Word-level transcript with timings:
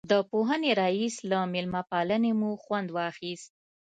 د 0.11 0.13
پوهنې 0.29 0.71
رئیس 0.81 1.15
له 1.31 1.39
مېلمه 1.53 1.81
پالنې 1.91 2.31
مو 2.39 2.49
خوند 2.63 2.87
واخیست. 2.97 3.51